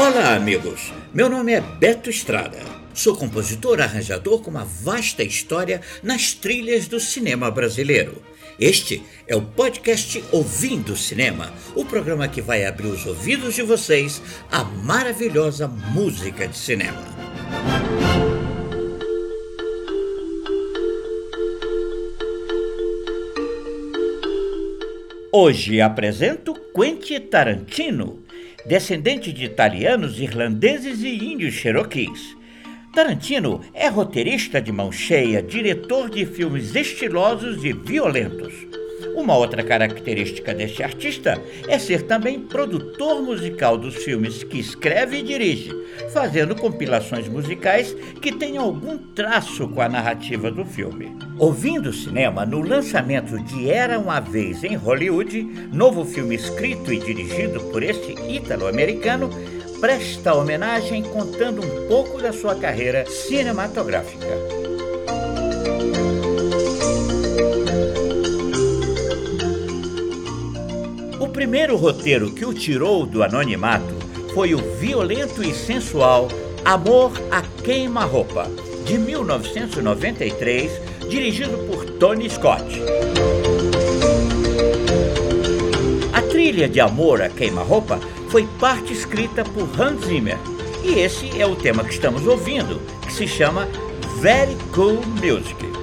Olá, 0.00 0.36
amigos. 0.36 0.92
Meu 1.12 1.28
nome 1.28 1.52
é 1.52 1.60
Beto 1.60 2.08
Estrada. 2.08 2.60
Sou 2.94 3.16
compositor 3.16 3.80
arranjador 3.80 4.40
com 4.40 4.48
uma 4.48 4.64
vasta 4.64 5.24
história 5.24 5.80
nas 6.04 6.32
trilhas 6.32 6.86
do 6.86 7.00
cinema 7.00 7.50
brasileiro. 7.50 8.22
Este 8.60 9.02
é 9.26 9.34
o 9.34 9.42
podcast 9.42 10.22
Ouvindo 10.30 10.96
Cinema, 10.96 11.52
o 11.74 11.84
programa 11.84 12.28
que 12.28 12.40
vai 12.40 12.64
abrir 12.64 12.86
os 12.86 13.04
ouvidos 13.06 13.56
de 13.56 13.62
vocês 13.62 14.22
à 14.52 14.62
maravilhosa 14.62 15.66
música 15.66 16.46
de 16.46 16.56
cinema. 16.56 17.02
Hoje 25.32 25.80
apresento 25.80 26.54
Quentin 26.72 27.18
Tarantino 27.22 28.27
descendente 28.66 29.32
de 29.32 29.44
italianos, 29.44 30.20
irlandeses 30.20 31.02
e 31.02 31.08
índios 31.08 31.54
cherokees. 31.54 32.36
Tarantino 32.94 33.60
é 33.72 33.88
roteirista 33.88 34.60
de 34.60 34.72
mão 34.72 34.90
cheia, 34.90 35.42
diretor 35.42 36.10
de 36.10 36.26
filmes 36.26 36.74
estilosos 36.74 37.64
e 37.64 37.72
violentos. 37.72 38.52
Uma 39.18 39.36
outra 39.36 39.64
característica 39.64 40.54
deste 40.54 40.80
artista 40.80 41.42
é 41.66 41.76
ser 41.76 42.02
também 42.02 42.38
produtor 42.38 43.20
musical 43.20 43.76
dos 43.76 43.96
filmes 43.96 44.44
que 44.44 44.60
escreve 44.60 45.18
e 45.18 45.22
dirige, 45.24 45.72
fazendo 46.12 46.54
compilações 46.54 47.26
musicais 47.26 47.92
que 48.22 48.30
tenham 48.30 48.62
algum 48.62 48.96
traço 48.96 49.66
com 49.66 49.82
a 49.82 49.88
narrativa 49.88 50.52
do 50.52 50.64
filme. 50.64 51.16
Ouvindo 51.36 51.92
cinema, 51.92 52.46
no 52.46 52.60
lançamento 52.60 53.36
de 53.42 53.68
Era 53.68 53.98
uma 53.98 54.20
Vez 54.20 54.62
em 54.62 54.76
Hollywood, 54.76 55.42
novo 55.72 56.04
filme 56.04 56.36
escrito 56.36 56.92
e 56.92 57.00
dirigido 57.00 57.60
por 57.72 57.82
este 57.82 58.12
ítalo-americano, 58.32 59.30
presta 59.80 60.32
homenagem 60.32 61.02
contando 61.02 61.60
um 61.60 61.88
pouco 61.88 62.22
da 62.22 62.32
sua 62.32 62.54
carreira 62.54 63.04
cinematográfica. 63.04 64.57
Primeiro 71.38 71.76
roteiro 71.76 72.32
que 72.32 72.44
o 72.44 72.52
tirou 72.52 73.06
do 73.06 73.22
anonimato 73.22 73.94
foi 74.34 74.56
o 74.56 74.58
violento 74.58 75.40
e 75.40 75.54
sensual 75.54 76.26
Amor 76.64 77.12
a 77.30 77.42
Queima-Roupa, 77.62 78.50
de 78.84 78.98
1993, 78.98 80.72
dirigido 81.08 81.56
por 81.58 81.84
Tony 81.90 82.28
Scott. 82.28 82.64
A 86.12 86.22
trilha 86.22 86.68
de 86.68 86.80
Amor 86.80 87.22
a 87.22 87.28
Queima-Roupa 87.28 88.00
foi 88.30 88.44
parte 88.58 88.92
escrita 88.92 89.44
por 89.44 89.68
Hans 89.80 90.06
Zimmer, 90.06 90.38
e 90.82 90.98
esse 90.98 91.40
é 91.40 91.46
o 91.46 91.54
tema 91.54 91.84
que 91.84 91.94
estamos 91.94 92.26
ouvindo, 92.26 92.80
que 93.06 93.12
se 93.12 93.28
chama 93.28 93.68
Very 94.20 94.56
Cool 94.74 95.00
Music. 95.22 95.77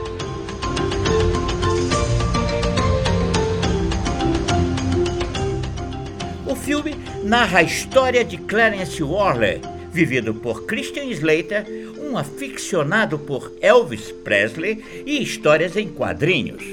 Filme 6.66 6.96
narra 7.24 7.60
a 7.60 7.64
história 7.64 8.26
de 8.26 8.38
Clarence 8.38 9.02
Worley, 9.02 9.62
vivido 9.92 10.34
por 10.34 10.66
Christian 10.66 11.06
Slater, 11.06 11.64
um 12.02 12.18
aficionado 12.18 13.20
por 13.20 13.54
Elvis 13.62 14.12
Presley 14.24 14.84
e 15.06 15.22
histórias 15.22 15.78
em 15.78 15.88
quadrinhos. 15.88 16.64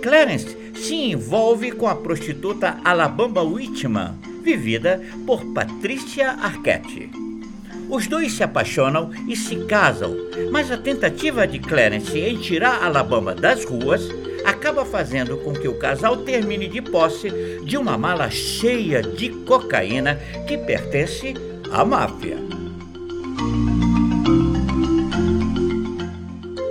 Clarence 0.00 0.56
se 0.74 0.94
envolve 0.94 1.72
com 1.72 1.86
a 1.86 1.94
prostituta 1.94 2.78
Alabama 2.82 3.42
Whitman, 3.42 4.14
vivida 4.42 5.02
por 5.26 5.44
Patricia 5.52 6.30
Arquette. 6.30 7.10
Os 7.90 8.06
dois 8.06 8.32
se 8.32 8.42
apaixonam 8.42 9.10
e 9.28 9.36
se 9.36 9.54
casam, 9.66 10.16
mas 10.50 10.70
a 10.70 10.78
tentativa 10.78 11.46
de 11.46 11.58
Clarence 11.58 12.18
em 12.18 12.38
tirar 12.38 12.82
Alabama 12.82 13.34
das 13.34 13.66
ruas 13.66 14.08
acaba 14.44 14.84
fazendo 14.84 15.36
com 15.38 15.52
que 15.52 15.68
o 15.68 15.74
casal 15.74 16.18
termine 16.18 16.68
de 16.68 16.80
posse 16.80 17.30
de 17.64 17.76
uma 17.76 17.96
mala 17.96 18.30
cheia 18.30 19.02
de 19.02 19.30
cocaína 19.30 20.20
que 20.46 20.58
pertence 20.58 21.34
à 21.70 21.84
máfia. 21.84 22.36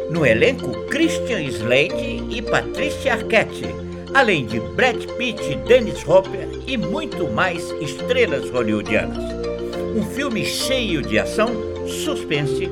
No 0.10 0.26
elenco, 0.26 0.72
Christian 0.88 1.42
Slade 1.44 2.24
e 2.30 2.42
Patricia 2.42 3.14
Arquette, 3.14 3.66
além 4.14 4.46
de 4.46 4.60
Brad 4.60 5.04
Pitt, 5.18 5.56
Dennis 5.68 6.08
Hopper 6.08 6.48
e 6.68 6.78
muito 6.78 7.28
mais 7.30 7.72
estrelas 7.82 8.50
hollywoodianas. 8.50 9.24
Um 9.96 10.04
filme 10.04 10.46
cheio 10.46 11.02
de 11.02 11.18
ação, 11.18 11.50
suspense 11.88 12.70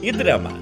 e 0.00 0.12
drama. 0.12 0.52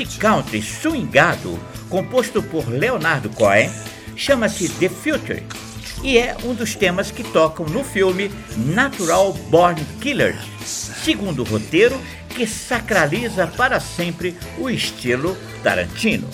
Esse 0.00 0.18
country 0.18 0.62
swingado, 0.62 1.60
composto 1.90 2.42
por 2.42 2.66
Leonardo 2.66 3.28
Cohen, 3.28 3.70
chama-se 4.16 4.66
The 4.66 4.88
Future 4.88 5.42
e 6.02 6.16
é 6.16 6.34
um 6.42 6.54
dos 6.54 6.74
temas 6.74 7.10
que 7.10 7.22
tocam 7.22 7.66
no 7.66 7.84
filme 7.84 8.30
Natural 8.56 9.30
Born 9.50 9.78
Killers, 10.00 10.40
segundo 10.64 11.42
o 11.42 11.44
roteiro 11.44 12.00
que 12.30 12.46
sacraliza 12.46 13.46
para 13.46 13.78
sempre 13.78 14.34
o 14.56 14.70
estilo 14.70 15.36
Tarantino. 15.62 16.26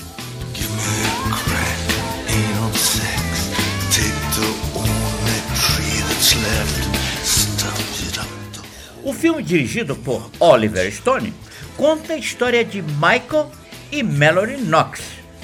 O 9.02 9.12
filme 9.12 9.42
dirigido 9.42 9.96
por 9.96 10.30
Oliver 10.38 10.92
Stone 10.92 11.34
conta 11.76 12.14
a 12.14 12.18
história 12.18 12.64
de 12.64 12.82
Michael 12.82 13.50
e 13.92 14.02
Mallory 14.02 14.56
Knox, 14.56 15.00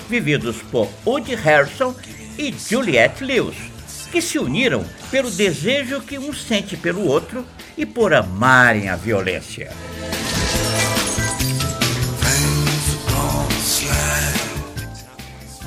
vividos 0.09 0.57
por 0.71 0.89
Woody 1.07 1.35
Harrison 1.35 1.95
e 2.39 2.53
Juliette 2.53 3.23
Lewis, 3.23 3.57
que 4.11 4.21
se 4.21 4.39
uniram 4.39 4.85
pelo 5.11 5.31
desejo 5.31 6.01
que 6.01 6.19
um 6.19 6.33
sente 6.33 6.77
pelo 6.77 7.07
outro 7.07 7.47
e 7.77 7.85
por 7.85 8.13
amarem 8.15 8.89
a 8.89 8.97
violência. 8.97 9.71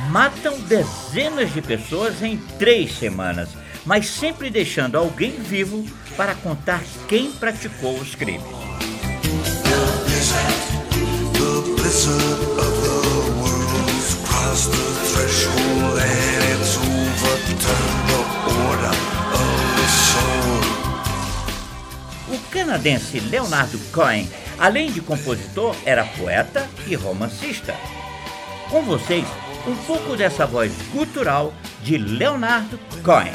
Matam 0.10 0.60
dezenas 0.62 1.54
de 1.54 1.62
pessoas 1.62 2.24
em 2.24 2.38
três 2.58 2.98
semanas, 2.98 3.50
mas 3.86 4.08
sempre 4.08 4.50
deixando 4.50 4.98
alguém 4.98 5.32
vivo 5.32 5.86
para 6.16 6.34
contar 6.36 6.82
quem 7.08 7.32
praticou 7.34 7.96
os 8.00 8.16
crimes. 8.16 8.65
Canadense 22.86 23.20
Leonardo 23.20 23.80
Cohen, 23.92 24.30
além 24.60 24.92
de 24.92 25.02
compositor, 25.02 25.76
era 25.86 26.06
poeta 26.06 26.70
e 26.86 26.94
romancista. 26.94 27.74
Com 28.70 28.84
vocês, 28.84 29.26
um 29.68 29.76
pouco 29.76 30.16
dessa 30.16 30.46
voz 30.46 30.72
gutural 30.94 31.52
de 31.82 31.98
Leonardo 31.98 32.80
Cohen. 33.04 33.34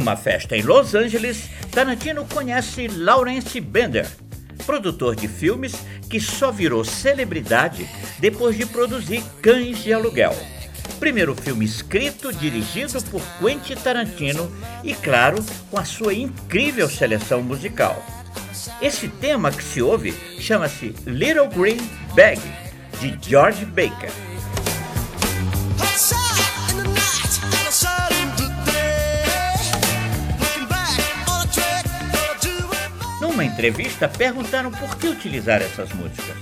Numa 0.00 0.16
festa 0.16 0.56
em 0.56 0.62
Los 0.62 0.94
Angeles, 0.94 1.50
Tarantino 1.70 2.24
conhece 2.24 2.88
Lawrence 2.88 3.60
Bender, 3.60 4.08
produtor 4.64 5.14
de 5.14 5.28
filmes 5.28 5.74
que 6.08 6.18
só 6.18 6.50
virou 6.50 6.82
celebridade 6.82 7.86
depois 8.18 8.56
de 8.56 8.64
produzir 8.64 9.22
Cães 9.42 9.84
de 9.84 9.92
Aluguel. 9.92 10.34
Primeiro 10.98 11.34
filme 11.34 11.66
escrito, 11.66 12.32
dirigido 12.32 12.98
por 13.10 13.20
Quentin 13.38 13.74
Tarantino 13.74 14.50
e, 14.82 14.94
claro, 14.94 15.44
com 15.70 15.78
a 15.78 15.84
sua 15.84 16.14
incrível 16.14 16.88
seleção 16.88 17.42
musical. 17.42 18.02
Esse 18.80 19.06
tema 19.06 19.52
que 19.52 19.62
se 19.62 19.82
ouve 19.82 20.14
chama-se 20.38 20.94
Little 21.04 21.48
Green 21.48 21.76
Bag, 22.14 22.40
de 23.02 23.18
George 23.20 23.66
Baker. 23.66 24.29
Numa 33.40 33.50
entrevista, 33.50 34.06
perguntaram 34.06 34.70
por 34.70 34.98
que 34.98 35.08
utilizar 35.08 35.62
essas 35.62 35.90
músicas. 35.94 36.36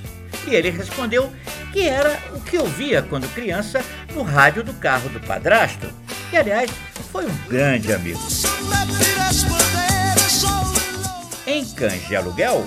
E 0.48 0.52
ele 0.52 0.68
respondeu 0.68 1.32
que 1.72 1.86
era 1.86 2.18
o 2.34 2.40
que 2.40 2.58
ouvia 2.58 3.02
quando 3.02 3.32
criança 3.34 3.84
no 4.12 4.22
rádio 4.22 4.64
do 4.64 4.74
carro 4.74 5.08
do 5.10 5.20
padrasto, 5.20 5.88
que 6.28 6.36
aliás 6.36 6.68
foi 7.12 7.24
um 7.24 7.36
grande 7.48 7.92
amigo. 7.92 8.18
Em 11.46 11.64
de 11.64 12.16
Aluguel, 12.16 12.64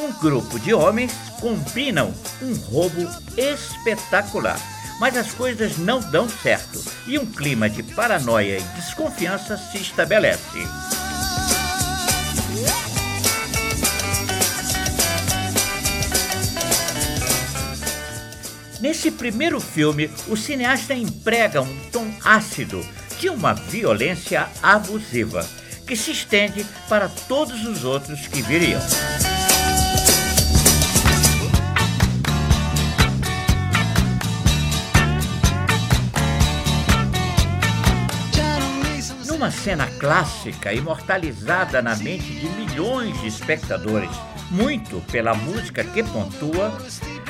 um 0.00 0.18
grupo 0.18 0.58
de 0.58 0.72
homens 0.72 1.12
combinam 1.38 2.14
um 2.40 2.54
roubo 2.54 3.06
espetacular. 3.36 4.58
Mas 4.98 5.14
as 5.14 5.30
coisas 5.32 5.76
não 5.76 6.00
dão 6.00 6.26
certo 6.26 6.82
e 7.06 7.18
um 7.18 7.26
clima 7.26 7.68
de 7.68 7.82
paranoia 7.82 8.56
e 8.56 8.62
desconfiança 8.76 9.58
se 9.58 9.76
estabelece. 9.76 10.60
Nesse 18.84 19.10
primeiro 19.10 19.62
filme, 19.62 20.10
o 20.28 20.36
cineasta 20.36 20.92
emprega 20.92 21.62
um 21.62 21.74
tom 21.90 22.06
ácido 22.22 22.86
de 23.18 23.30
uma 23.30 23.54
violência 23.54 24.46
abusiva, 24.62 25.48
que 25.86 25.96
se 25.96 26.10
estende 26.10 26.66
para 26.86 27.08
todos 27.08 27.64
os 27.64 27.82
outros 27.82 28.26
que 28.26 28.42
viriam. 28.42 28.82
Numa 39.26 39.50
cena 39.50 39.86
clássica, 39.98 40.74
imortalizada 40.74 41.80
na 41.80 41.96
mente 41.96 42.34
de 42.34 42.46
milhões 42.50 43.18
de 43.22 43.28
espectadores, 43.28 44.10
muito 44.50 45.00
pela 45.10 45.32
música 45.32 45.82
que 45.82 46.02
pontua, 46.02 46.70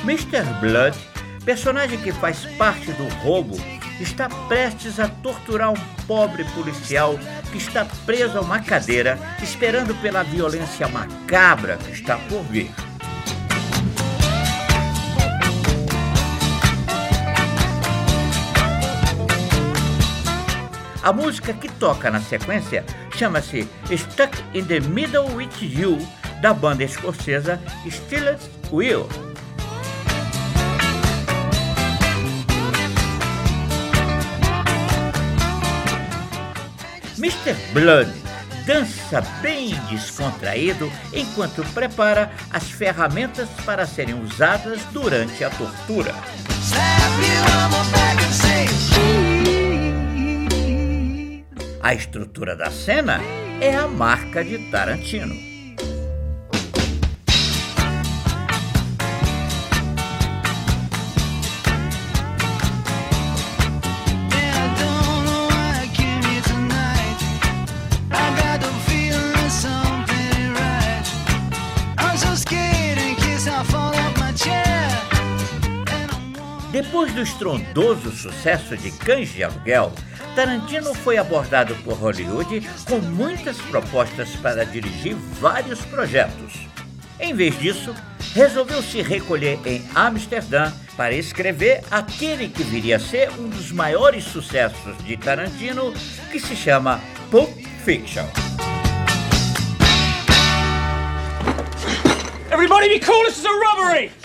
Mr. 0.05 0.43
Blood 0.61 1.14
Personagem 1.45 1.99
que 1.99 2.11
faz 2.11 2.47
parte 2.57 2.91
do 2.93 3.07
roubo 3.23 3.57
está 4.01 4.29
prestes 4.49 4.99
a 4.99 5.09
torturar 5.09 5.71
um 5.71 5.77
pobre 6.07 6.43
policial 6.55 7.19
que 7.53 7.59
está 7.59 7.85
preso 8.07 8.39
a 8.39 8.41
uma 8.41 8.61
cadeira, 8.61 9.19
esperando 9.43 9.95
pela 10.01 10.23
violência 10.23 10.89
macabra 10.89 11.77
que 11.77 11.93
está 11.93 12.17
por 12.17 12.43
vir. 12.45 12.71
A 21.03 21.13
música 21.13 21.53
que 21.53 21.69
toca 21.69 22.11
na 22.11 22.23
sequência 22.23 22.83
chama-se 23.15 23.69
Stuck 23.95 24.43
in 24.55 24.65
the 24.65 24.81
Middle 24.81 25.31
with 25.35 25.51
You, 25.61 25.99
da 26.41 26.55
banda 26.55 26.85
escocesa 26.85 27.61
Steelers 27.91 28.49
Wheel. 28.73 29.34
Mr. 37.25 37.57
Blood 37.73 38.13
dança 38.67 39.23
bem 39.41 39.71
descontraído 39.89 40.93
enquanto 41.11 41.65
prepara 41.73 42.31
as 42.51 42.71
ferramentas 42.71 43.49
para 43.65 43.87
serem 43.87 44.15
usadas 44.23 44.83
durante 44.93 45.43
a 45.43 45.49
tortura. 45.49 46.15
A 51.83 51.95
estrutura 51.95 52.55
da 52.55 52.71
cena 52.71 53.19
é 53.59 53.75
a 53.75 53.89
marca 53.89 54.45
de 54.45 54.59
Tarantino. 54.71 55.54
Depois 76.75 77.15
do 77.15 77.23
estrondoso 77.23 78.11
sucesso 78.11 78.77
de 78.77 78.91
Cães 78.91 79.29
de 79.33 79.45
Aluguel, 79.45 79.93
Tarantino 80.35 80.93
foi 80.93 81.17
abordado 81.17 81.73
por 81.85 81.95
Hollywood 81.95 82.69
com 82.85 82.99
muitas 82.99 83.59
propostas 83.59 84.31
para 84.31 84.67
dirigir 84.67 85.15
vários 85.41 85.83
projetos. 85.83 86.67
Em 87.21 87.33
vez 87.33 87.57
disso, 87.61 87.95
resolveu 88.35 88.83
se 88.83 89.03
recolher 89.03 89.61
em 89.65 89.85
Amsterdã 89.95 90.73
para 90.97 91.15
escrever 91.15 91.85
aquele 91.93 92.49
que 92.49 92.65
viria 92.65 92.97
a 92.97 92.99
ser 92.99 93.31
um 93.39 93.49
dos 93.49 93.71
maiores 93.71 94.25
sucessos 94.25 94.99
de 95.05 95.17
Tarantino, 95.17 95.95
que 96.33 96.41
se 96.41 96.57
chama 96.57 97.01
Pulp 97.31 97.57
Fiction. 97.85 98.27
Everybody 102.51 102.89
be 102.89 102.99
cool, 102.99 103.23
this 103.27 103.39
is 103.39 103.45
a 103.45 103.53
robbery! 103.53 104.24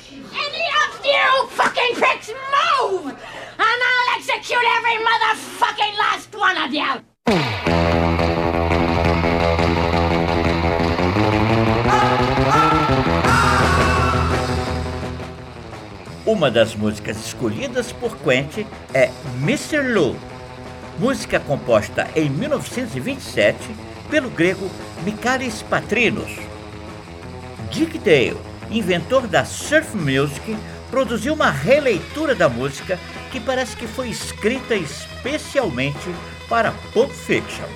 You 1.09 1.47
fucking 1.49 1.95
pricks 1.95 2.29
move! 2.29 3.07
And 3.07 3.79
I'll 3.89 4.09
execute 4.15 4.65
every 4.77 4.97
motherfucking 5.07 5.97
last 5.97 6.35
one 6.35 6.57
of 6.57 6.71
you! 6.71 7.01
Uma 16.27 16.51
das 16.51 16.75
músicas 16.75 17.17
escolhidas 17.25 17.91
por 17.91 18.15
Quentin 18.17 18.67
é 18.93 19.09
Mr. 19.41 19.81
Lou, 19.91 20.15
música 20.99 21.39
composta 21.39 22.07
em 22.15 22.29
1927 22.29 23.57
pelo 24.11 24.29
grego 24.29 24.69
Michalis 25.03 25.63
Patrinos. 25.63 26.37
Dick 27.71 27.97
Dale, 27.97 28.37
inventor 28.69 29.25
da 29.25 29.43
surf 29.43 29.97
music, 29.97 30.55
produziu 30.89 31.33
uma 31.33 31.51
releitura 31.51 32.33
da 32.35 32.49
música 32.49 32.99
que 33.31 33.39
parece 33.39 33.75
que 33.75 33.87
foi 33.87 34.09
escrita 34.09 34.75
especialmente 34.75 36.13
para 36.47 36.71
Pulp 36.93 37.11
Fiction. 37.11 37.67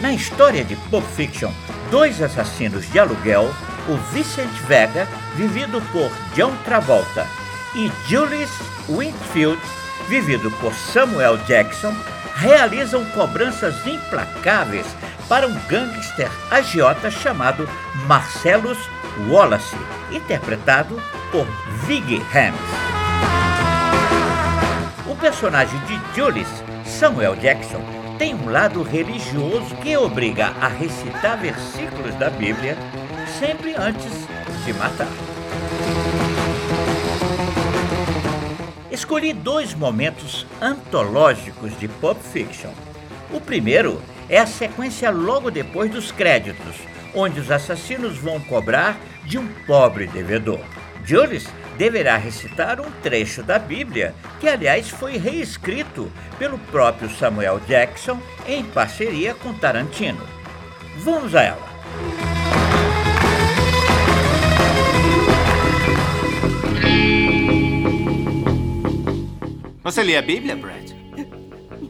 Na 0.00 0.12
história 0.12 0.64
de 0.64 0.76
Pulp 0.90 1.04
Fiction, 1.04 1.50
dois 1.90 2.20
assassinos 2.22 2.90
de 2.90 2.98
aluguel, 2.98 3.50
o 3.88 3.96
Vincent 4.12 4.50
Vega, 4.66 5.08
vivido 5.34 5.80
por 5.92 6.10
John 6.34 6.54
Travolta, 6.64 7.26
e 7.74 7.90
Julius 8.06 8.50
Winfield, 8.88 9.60
vivido 10.08 10.50
por 10.52 10.72
Samuel 10.74 11.36
Jackson, 11.46 11.94
realizam 12.36 13.04
cobranças 13.06 13.86
implacáveis 13.86 14.86
para 15.28 15.46
um 15.46 15.54
gangster 15.68 16.30
agiota 16.50 17.10
chamado 17.10 17.68
Marcellus 18.06 18.78
Wallace, 19.28 19.76
interpretado 20.10 21.00
por 21.30 21.46
Vig 21.86 22.22
Hams. 22.34 22.60
O 25.06 25.16
personagem 25.16 25.78
de 25.80 26.00
Julius, 26.14 26.48
Samuel 26.84 27.36
Jackson, 27.36 27.82
tem 28.18 28.34
um 28.34 28.50
lado 28.50 28.82
religioso 28.82 29.74
que 29.76 29.96
obriga 29.96 30.52
a 30.60 30.68
recitar 30.68 31.38
versículos 31.38 32.14
da 32.16 32.30
Bíblia 32.30 32.76
sempre 33.38 33.74
antes 33.76 34.12
de 34.64 34.72
matar. 34.74 35.08
Escolhi 38.98 39.32
dois 39.32 39.74
momentos 39.74 40.44
antológicos 40.60 41.78
de 41.78 41.86
Pulp 41.86 42.20
Fiction. 42.20 42.72
O 43.30 43.40
primeiro 43.40 44.02
é 44.28 44.40
a 44.40 44.46
sequência 44.46 45.08
logo 45.08 45.52
depois 45.52 45.88
dos 45.88 46.10
créditos, 46.10 46.74
onde 47.14 47.38
os 47.38 47.48
assassinos 47.48 48.18
vão 48.18 48.40
cobrar 48.40 48.98
de 49.24 49.38
um 49.38 49.46
pobre 49.68 50.08
devedor. 50.08 50.58
Jules 51.04 51.46
deverá 51.78 52.16
recitar 52.16 52.80
um 52.80 52.90
trecho 53.00 53.40
da 53.40 53.56
Bíblia, 53.56 54.16
que 54.40 54.48
aliás 54.48 54.90
foi 54.90 55.16
reescrito 55.16 56.10
pelo 56.36 56.58
próprio 56.58 57.08
Samuel 57.08 57.60
Jackson 57.68 58.18
em 58.48 58.64
parceria 58.64 59.32
com 59.32 59.54
Tarantino. 59.54 60.26
Vamos 61.04 61.36
a 61.36 61.44
ela. 61.44 61.67
Você 69.88 70.02
lê 70.02 70.18
a 70.18 70.20
Bíblia, 70.22 70.54
Brad? 70.54 70.90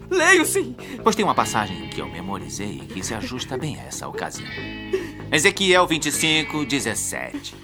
Leio 0.08 0.46
sim. 0.46 0.76
Pois 1.02 1.16
tem 1.16 1.24
uma 1.24 1.34
passagem 1.34 1.88
que 1.88 2.00
eu 2.00 2.08
memorizei 2.08 2.78
que 2.78 3.02
se 3.02 3.12
ajusta 3.12 3.58
bem 3.58 3.76
a 3.76 3.86
essa 3.86 4.06
ocasião. 4.06 4.48
Ezequiel 5.32 5.84
25, 5.84 6.64
17. 6.64 7.56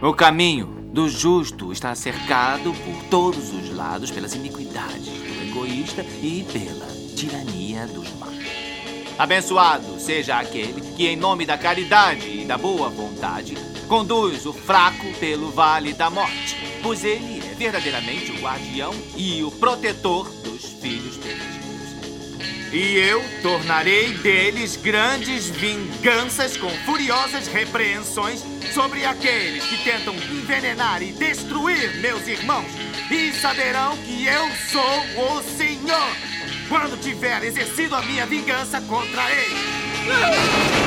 O 0.00 0.14
caminho 0.14 0.66
do 0.92 1.08
justo 1.08 1.72
está 1.72 1.92
cercado 1.96 2.72
por 2.72 3.02
todos 3.10 3.52
os 3.52 3.74
lados 3.74 4.12
pelas 4.12 4.32
iniquidades 4.32 5.06
do 5.08 5.42
egoísta 5.42 6.06
e 6.22 6.46
pela 6.52 6.86
tirania 7.16 7.84
dos 7.88 8.08
maus. 8.20 8.36
Abençoado 9.18 9.98
seja 9.98 10.38
aquele 10.38 10.80
que, 10.94 11.08
em 11.08 11.16
nome 11.16 11.44
da 11.44 11.58
caridade 11.58 12.42
e 12.42 12.44
da 12.44 12.56
boa 12.56 12.88
vontade, 12.90 13.56
conduz 13.88 14.46
o 14.46 14.52
fraco 14.52 15.12
pelo 15.18 15.50
vale 15.50 15.92
da 15.94 16.08
morte, 16.10 16.56
pois 16.80 17.02
ele 17.02 17.35
verdadeiramente 17.56 18.30
o 18.30 18.40
guardião 18.40 18.94
e 19.16 19.42
o 19.42 19.50
protetor 19.50 20.30
dos 20.42 20.64
filhos 20.80 21.16
perdidos. 21.16 21.56
E 22.72 22.98
eu 22.98 23.22
tornarei 23.42 24.12
deles 24.14 24.76
grandes 24.76 25.48
vinganças 25.48 26.56
com 26.56 26.68
furiosas 26.84 27.46
repreensões 27.46 28.44
sobre 28.74 29.04
aqueles 29.04 29.64
que 29.64 29.82
tentam 29.84 30.14
envenenar 30.14 31.02
e 31.02 31.12
destruir 31.12 31.96
meus 32.00 32.26
irmãos. 32.26 32.70
E 33.10 33.32
saberão 33.32 33.96
que 33.98 34.26
eu 34.26 34.50
sou 34.70 35.36
o 35.36 35.42
Senhor 35.42 36.16
quando 36.68 37.00
tiver 37.00 37.44
exercido 37.44 37.94
a 37.94 38.02
minha 38.02 38.26
vingança 38.26 38.80
contra 38.82 39.30
eles. 39.30 40.85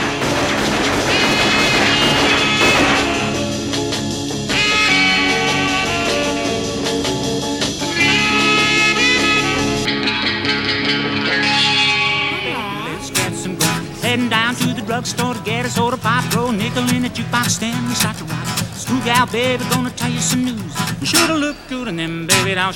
Heading 14.09 14.29
down 14.29 14.55
to 14.55 14.73
the 14.73 14.81
drugstore 14.81 15.35
to 15.35 15.39
get 15.43 15.67
a 15.67 15.69
soda 15.69 15.95
pop, 15.95 16.23
throw 16.31 16.47
a 16.47 16.51
nickel 16.51 16.81
in 16.95 17.03
jukebox 17.03 17.61
and 17.61 17.95
start 17.95 18.17
to 18.17 18.23
rock. 18.25 19.31
Baby, 19.31 19.63
gonna 19.69 19.91
tell 19.91 20.09
you 20.09 20.19
some 20.19 20.45
news. 20.45 20.73
You 20.99 21.05
shoulda 21.05 21.35
looked 21.35 21.69
good 21.69 21.87
and 21.89 21.99
then, 21.99 22.25
baby, 22.25 22.53
a 22.53 22.73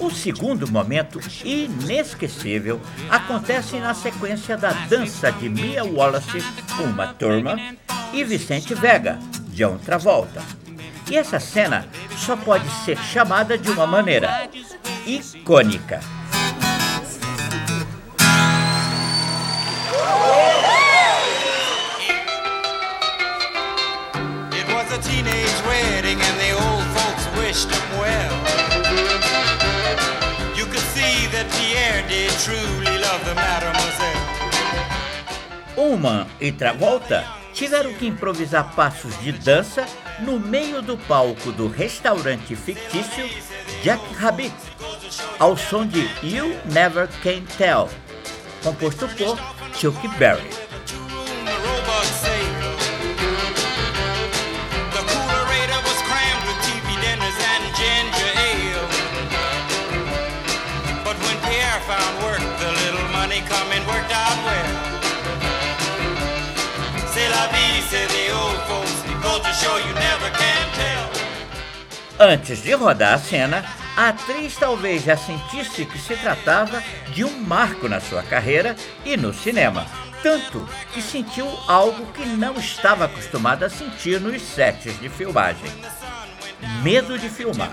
O 0.00 0.10
segundo 0.10 0.66
momento 0.68 1.20
inesquecível 1.44 2.80
acontece 3.08 3.78
na 3.78 3.94
sequência 3.94 4.56
da 4.56 4.72
dança 4.72 5.30
de 5.30 5.48
Mia 5.48 5.84
Wallace, 5.84 6.42
Uma 6.80 7.14
Thurman 7.14 7.78
e 8.12 8.24
Vicente 8.24 8.74
Vega, 8.74 9.20
John 9.50 9.78
Travolta. 9.78 10.42
E 11.08 11.16
essa 11.16 11.38
cena 11.38 11.86
só 12.16 12.34
pode 12.34 12.68
ser 12.84 12.98
chamada 12.98 13.56
de 13.56 13.70
uma 13.70 13.86
maneira 13.86 14.50
icônica. 15.06 16.00
Uma 35.82 36.28
e 36.40 36.52
Travolta 36.52 37.26
tiveram 37.52 37.92
que 37.94 38.06
improvisar 38.06 38.72
passos 38.76 39.18
de 39.20 39.32
dança 39.32 39.84
no 40.20 40.38
meio 40.38 40.80
do 40.80 40.96
palco 40.96 41.50
do 41.50 41.66
restaurante 41.66 42.54
fictício 42.54 43.28
Jack 43.82 44.00
Rabbit, 44.14 44.54
ao 45.40 45.56
som 45.56 45.84
de 45.84 46.08
You 46.22 46.56
Never 46.66 47.08
Can 47.20 47.42
Tell, 47.58 47.88
composto 48.62 49.08
por 49.08 49.36
Chuck 49.76 50.06
Berry. 50.18 50.48
Found 61.88 62.22
work, 62.22 62.38
the 62.60 62.70
little 62.84 63.08
money 63.08 63.40
coming 63.40 63.84
worked 63.88 64.12
out 64.12 64.44
well. 64.44 64.91
Antes 72.24 72.62
de 72.62 72.72
rodar 72.72 73.14
a 73.14 73.18
cena, 73.18 73.64
a 73.96 74.10
atriz 74.10 74.54
talvez 74.56 75.02
já 75.02 75.16
sentisse 75.16 75.84
que 75.84 75.98
se 75.98 76.14
tratava 76.14 76.80
de 77.08 77.24
um 77.24 77.42
marco 77.42 77.88
na 77.88 78.00
sua 78.00 78.22
carreira 78.22 78.76
e 79.04 79.16
no 79.16 79.34
cinema. 79.34 79.84
Tanto 80.22 80.68
que 80.92 81.02
sentiu 81.02 81.48
algo 81.66 82.06
que 82.12 82.24
não 82.24 82.54
estava 82.54 83.06
acostumada 83.06 83.66
a 83.66 83.70
sentir 83.70 84.20
nos 84.20 84.40
sets 84.40 85.00
de 85.00 85.08
filmagem: 85.08 85.68
medo 86.82 87.18
de 87.18 87.28
filmar. 87.28 87.72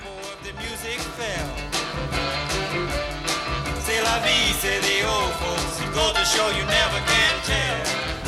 C'est 3.85 4.01
la 4.01 4.19
vie, 4.19 4.53
the 4.61 5.05
old 5.05 5.33
folks. 5.33 5.79
It 5.79 5.93
goes 5.93 6.13
to 6.13 6.25
show 6.25 6.49
you 6.49 6.65
never 6.65 6.99
can 7.05 7.39
tell. 7.45 8.18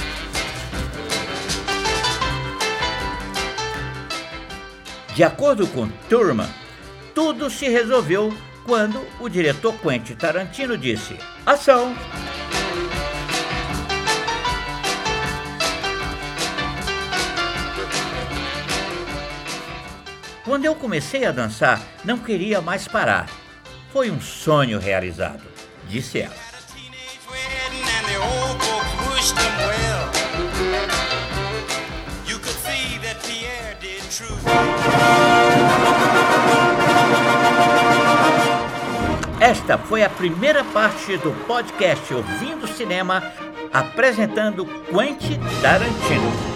De 5.14 5.24
acordo 5.24 5.68
com 5.68 5.90
Turman, 6.10 6.50
tudo 7.14 7.50
se 7.50 7.68
resolveu 7.68 8.34
quando 8.66 9.06
o 9.20 9.28
diretor 9.28 9.74
Quentin 9.80 10.16
Tarantino 10.16 10.78
disse: 10.78 11.18
Ação! 11.46 11.94
Quando 20.46 20.66
eu 20.66 20.76
comecei 20.76 21.26
a 21.26 21.32
dançar, 21.32 21.82
não 22.04 22.18
queria 22.18 22.62
mais 22.62 22.88
parar. 22.88 23.30
Foi 23.92 24.10
um 24.10 24.20
sonho 24.20 24.80
realizado, 24.80 25.44
disse 25.88 26.20
ela. 26.20 26.41
Esta 39.72 39.86
foi 39.86 40.04
a 40.04 40.10
primeira 40.10 40.66
parte 40.66 41.16
do 41.16 41.32
podcast 41.48 42.14
Ouvindo 42.14 42.68
Cinema, 42.68 43.24
apresentando 43.72 44.66
Quentin 44.66 45.40
Tarantino. 45.62 46.51